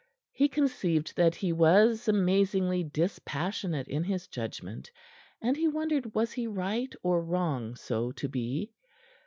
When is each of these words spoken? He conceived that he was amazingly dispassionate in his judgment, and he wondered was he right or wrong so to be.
He 0.31 0.47
conceived 0.49 1.15
that 1.15 1.35
he 1.35 1.53
was 1.53 2.07
amazingly 2.07 2.83
dispassionate 2.83 3.87
in 3.87 4.03
his 4.05 4.25
judgment, 4.27 4.89
and 5.43 5.55
he 5.55 5.67
wondered 5.67 6.15
was 6.15 6.31
he 6.31 6.47
right 6.47 6.91
or 7.03 7.21
wrong 7.23 7.75
so 7.75 8.11
to 8.13 8.27
be. 8.27 8.73